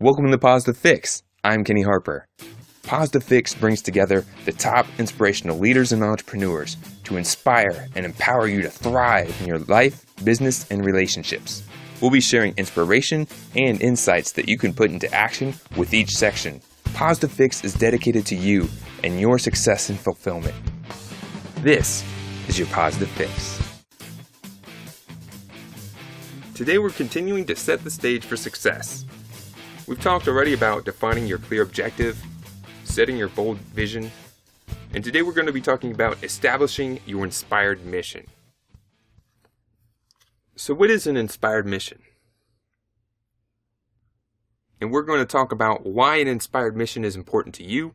[0.00, 1.22] Welcome to Positive Fix.
[1.44, 2.26] I'm Kenny Harper.
[2.82, 8.60] Positive Fix brings together the top inspirational leaders and entrepreneurs to inspire and empower you
[8.62, 11.62] to thrive in your life, business, and relationships.
[12.00, 16.60] We'll be sharing inspiration and insights that you can put into action with each section.
[16.94, 18.68] Positive Fix is dedicated to you
[19.04, 20.56] and your success and fulfillment.
[21.60, 22.04] This
[22.48, 23.62] is your Positive Fix.
[26.52, 29.04] Today we're continuing to set the stage for success.
[29.86, 32.22] We've talked already about defining your clear objective,
[32.84, 34.10] setting your bold vision,
[34.94, 38.26] and today we're going to be talking about establishing your inspired mission.
[40.56, 42.00] So, what is an inspired mission?
[44.80, 47.94] And we're going to talk about why an inspired mission is important to you,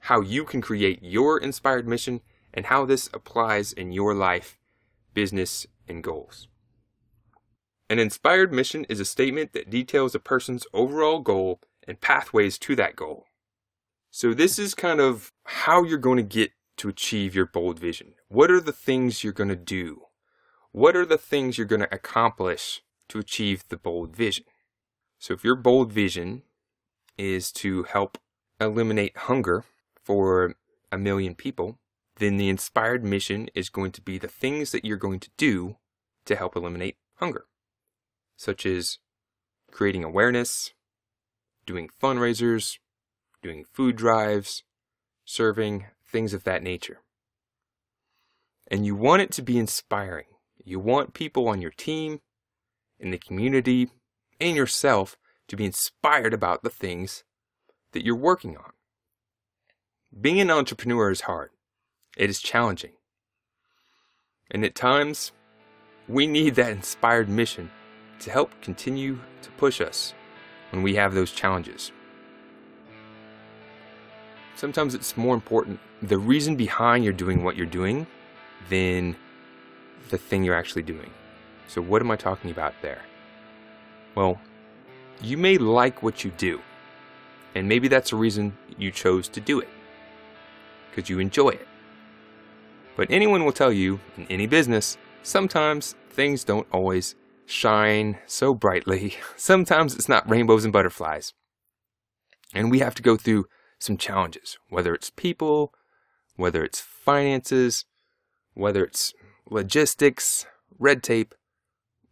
[0.00, 2.20] how you can create your inspired mission,
[2.52, 4.58] and how this applies in your life,
[5.14, 6.48] business, and goals.
[7.90, 12.76] An inspired mission is a statement that details a person's overall goal and pathways to
[12.76, 13.24] that goal.
[14.10, 18.14] So, this is kind of how you're going to get to achieve your bold vision.
[18.28, 20.02] What are the things you're going to do?
[20.72, 24.44] What are the things you're going to accomplish to achieve the bold vision?
[25.18, 26.42] So, if your bold vision
[27.16, 28.18] is to help
[28.60, 29.64] eliminate hunger
[30.04, 30.54] for
[30.92, 31.78] a million people,
[32.16, 35.76] then the inspired mission is going to be the things that you're going to do
[36.26, 37.46] to help eliminate hunger
[38.38, 38.98] such as
[39.72, 40.72] creating awareness,
[41.66, 42.78] doing fundraisers,
[43.42, 44.62] doing food drives,
[45.24, 47.00] serving, things of that nature.
[48.70, 50.26] And you want it to be inspiring.
[50.64, 52.20] You want people on your team,
[53.00, 53.90] in the community,
[54.40, 57.24] and yourself to be inspired about the things
[57.92, 58.70] that you're working on.
[60.18, 61.50] Being an entrepreneur is hard.
[62.16, 62.92] It is challenging.
[64.50, 65.32] And at times,
[66.06, 67.70] we need that inspired mission
[68.20, 70.14] to help continue to push us
[70.70, 71.92] when we have those challenges.
[74.56, 78.06] Sometimes it's more important the reason behind you're doing what you're doing
[78.68, 79.16] than
[80.10, 81.10] the thing you're actually doing.
[81.66, 83.02] So, what am I talking about there?
[84.14, 84.40] Well,
[85.20, 86.60] you may like what you do,
[87.54, 89.68] and maybe that's the reason you chose to do it
[90.90, 91.66] because you enjoy it.
[92.96, 97.14] But anyone will tell you in any business, sometimes things don't always
[97.48, 99.16] shine so brightly.
[99.36, 101.32] Sometimes it's not rainbows and butterflies.
[102.54, 103.46] And we have to go through
[103.78, 105.72] some challenges, whether it's people,
[106.36, 107.84] whether it's finances,
[108.54, 109.14] whether it's
[109.50, 110.46] logistics,
[110.78, 111.34] red tape,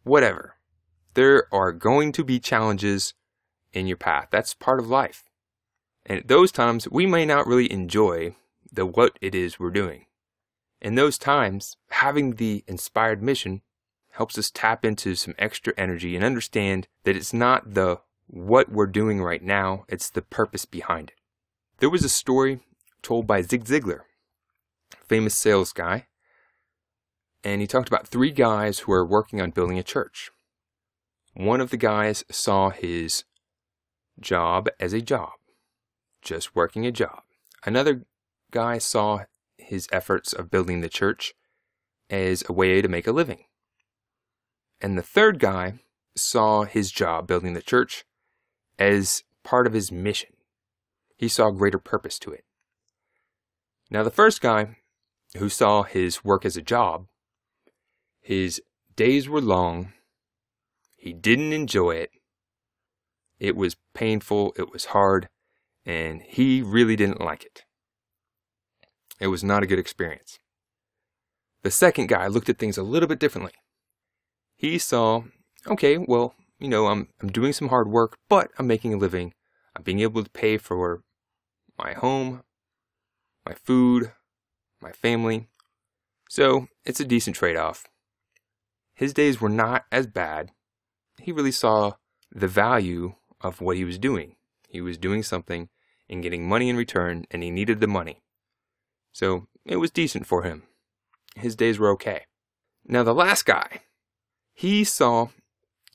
[0.04, 0.54] whatever.
[1.14, 3.14] There are going to be challenges
[3.72, 4.28] in your path.
[4.30, 5.24] That's part of life.
[6.04, 8.36] And at those times, we may not really enjoy
[8.72, 10.06] the what it is we're doing.
[10.80, 13.62] In those times, having the inspired mission
[14.16, 18.86] helps us tap into some extra energy and understand that it's not the what we're
[18.86, 21.16] doing right now, it's the purpose behind it.
[21.78, 22.60] There was a story
[23.02, 24.00] told by Zig Ziglar,
[25.06, 26.06] famous sales guy,
[27.44, 30.30] and he talked about three guys who are working on building a church.
[31.34, 33.24] One of the guys saw his
[34.18, 35.32] job as a job,
[36.22, 37.20] just working a job.
[37.64, 38.06] Another
[38.50, 39.24] guy saw
[39.58, 41.34] his efforts of building the church
[42.08, 43.44] as a way to make a living.
[44.80, 45.74] And the third guy
[46.16, 48.04] saw his job building the church
[48.78, 50.30] as part of his mission.
[51.16, 52.44] He saw greater purpose to it.
[53.90, 54.76] Now, the first guy
[55.38, 57.06] who saw his work as a job,
[58.20, 58.60] his
[58.96, 59.92] days were long,
[60.96, 62.10] he didn't enjoy it,
[63.38, 65.28] it was painful, it was hard,
[65.84, 67.64] and he really didn't like it.
[69.20, 70.38] It was not a good experience.
[71.62, 73.52] The second guy looked at things a little bit differently
[74.56, 75.22] he saw,
[75.66, 79.34] okay, well, you know, I'm I'm doing some hard work, but I'm making a living.
[79.76, 81.02] I'm being able to pay for
[81.78, 82.42] my home,
[83.44, 84.12] my food,
[84.80, 85.48] my family.
[86.28, 87.86] So it's a decent trade off.
[88.94, 90.52] His days were not as bad.
[91.20, 91.92] He really saw
[92.32, 94.36] the value of what he was doing.
[94.68, 95.68] He was doing something
[96.08, 98.22] and getting money in return, and he needed the money.
[99.12, 100.62] So it was decent for him.
[101.36, 102.22] His days were okay.
[102.86, 103.82] Now, the last guy,
[104.56, 105.28] he saw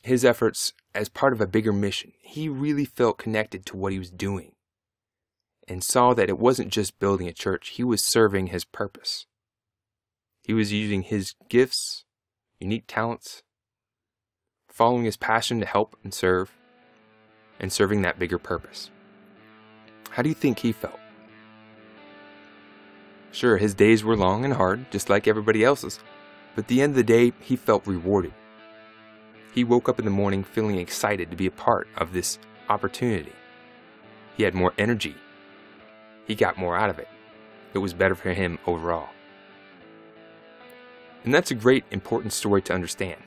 [0.04, 2.14] his efforts as part of a bigger mission.
[2.22, 4.52] He really felt connected to what he was doing
[5.68, 9.26] and saw that it wasn't just building a church, he was serving his purpose.
[10.44, 12.06] He was using his gifts,
[12.60, 13.42] unique talents,
[14.70, 16.52] following his passion to help and serve,
[17.60, 18.92] and serving that bigger purpose.
[20.12, 21.00] How do you think he felt?
[23.32, 26.00] Sure, his days were long and hard, just like everybody else's,
[26.54, 28.34] but at the end of the day, he felt rewarded.
[29.54, 32.40] He woke up in the morning feeling excited to be a part of this
[32.70, 33.34] opportunity.
[34.38, 35.16] He had more energy.
[36.26, 37.10] He got more out of it.
[37.74, 39.10] It was better for him overall.
[41.24, 43.22] And that's a great, important story to understand.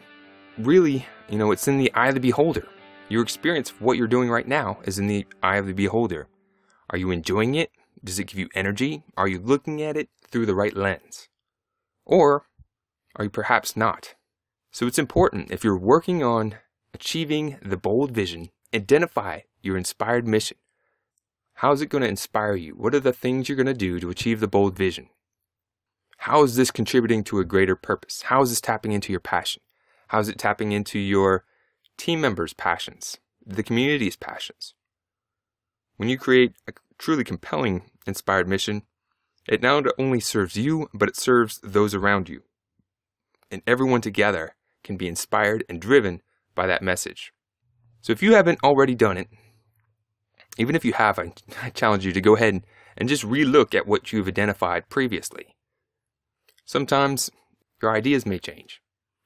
[0.59, 2.67] Really, you know, it's in the eye of the beholder.
[3.09, 6.27] Your experience of what you're doing right now is in the eye of the beholder.
[6.91, 7.71] Are you enjoying it?
[8.03, 9.05] Does it give you energy?
[9.17, 11.29] Are you looking at it through the right lens?
[12.05, 12.47] Or
[13.17, 14.15] are you perhaps not?
[14.75, 16.57] So it's important if you're working on
[16.93, 20.57] achieving the bold vision, identify your inspired mission.
[21.53, 22.73] How is it going to inspire you?
[22.73, 25.11] What are the things you're going to do to achieve the bold vision?
[26.17, 28.23] How is this contributing to a greater purpose?
[28.23, 29.63] How is this tapping into your passion?
[30.09, 31.45] How is it tapping into your
[31.97, 34.75] team members' passions, the community's passions?
[35.99, 38.83] When you create a truly compelling, inspired mission,
[39.47, 42.43] it not only serves you, but it serves those around you.
[43.53, 46.21] And everyone together can be inspired and driven
[46.55, 47.33] by that message.
[48.01, 49.29] So if you haven't already done it,
[50.59, 51.19] even if you have,
[51.63, 52.65] I, challenge you to go ahead
[52.97, 55.57] and just relook at what you've identified previously.
[56.65, 57.31] Sometimes
[57.83, 58.81] your ideas may change.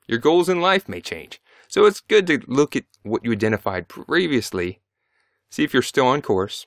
[0.07, 1.41] Your goals in life may change.
[1.69, 4.81] So it's good to look at what you identified previously,
[5.51, 6.67] see if you're still on course.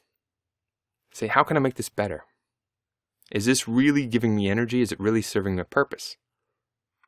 [1.11, 2.25] Say, how can I make this better?
[3.31, 4.81] Is this really giving me energy?
[4.81, 6.17] Is it really serving a purpose?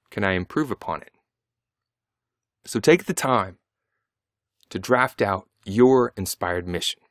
[0.10, 1.12] Can I improve upon it?
[2.66, 3.58] So take the time
[4.70, 7.02] to draft out your inspired mission.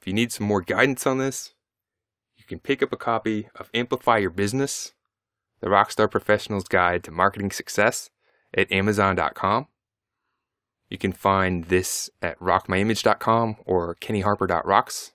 [0.00, 1.54] If you need some more guidance on this,
[2.36, 4.92] you can pick up a copy of Amplify Your Business,
[5.60, 8.10] the Rockstar Professional's Guide to Marketing Success
[8.54, 9.68] at Amazon.com.
[10.88, 15.12] You can find this at rockmyimage.com or kennyharper.rocks.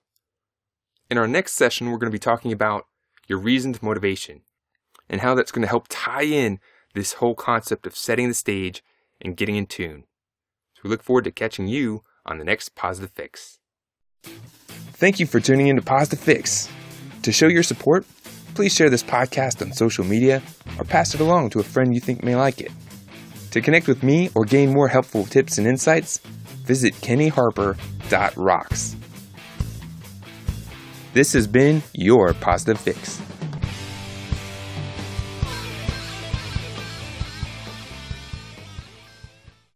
[1.10, 2.86] In our next session, we're going to be talking about
[3.28, 4.42] your reasoned motivation
[5.10, 6.60] and how that's going to help tie in
[6.94, 8.82] this whole concept of setting the stage
[9.22, 10.04] and getting in tune.
[10.74, 13.60] So we look forward to catching you on the next Positive Fix.
[14.24, 16.70] Thank you for tuning in to Positive Fix.
[17.24, 18.06] To show your support,
[18.54, 20.42] please share this podcast on social media
[20.78, 22.72] or pass it along to a friend you think may like it.
[23.52, 26.20] To connect with me or gain more helpful tips and insights,
[26.66, 28.96] visit kennyharper.rocks.
[31.14, 33.22] This has been your Positive Fix.